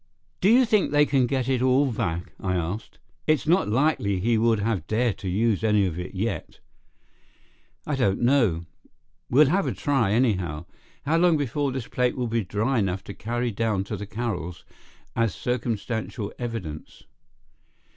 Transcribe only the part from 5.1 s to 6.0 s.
to use any of